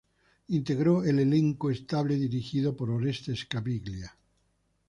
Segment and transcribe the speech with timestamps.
[0.47, 4.17] Integró el elenco estable dirigido por Orestes Caviglia.